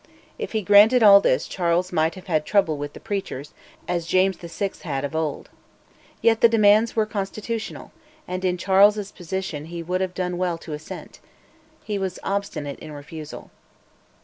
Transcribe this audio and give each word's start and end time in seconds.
If 0.39 0.53
he 0.53 0.63
granted 0.63 1.03
all 1.03 1.21
this 1.21 1.45
Charles 1.47 1.93
might 1.93 2.15
have 2.15 2.25
had 2.25 2.43
trouble 2.43 2.75
with 2.75 2.93
the 2.93 2.99
preachers, 2.99 3.53
as 3.87 4.07
James 4.07 4.35
VI. 4.37 4.71
had 4.81 5.05
of 5.05 5.15
old. 5.15 5.49
Yet 6.23 6.41
the 6.41 6.49
demands 6.49 6.95
were 6.95 7.05
constitutional; 7.05 7.91
and 8.27 8.43
in 8.43 8.57
Charles's 8.57 9.11
position 9.11 9.65
he 9.65 9.83
would 9.83 10.01
have 10.01 10.15
done 10.15 10.39
well 10.39 10.57
to 10.57 10.73
assent. 10.73 11.19
He 11.83 11.99
was 11.99 12.17
obstinate 12.23 12.79
in 12.79 12.91
refusal. 12.93 13.51